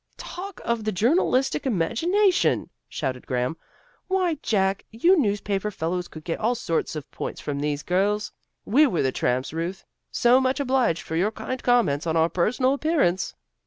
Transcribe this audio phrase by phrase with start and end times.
[0.17, 3.55] "Talk of the journalistic imagination," shouted Graham.
[4.07, 8.31] "Why, Jack, you newspaper fellows could get all sorts of points from these girls.
[8.65, 9.85] We were the tramps, Ruth.
[10.09, 13.35] So much obliged for your kind comments on our personal appearance."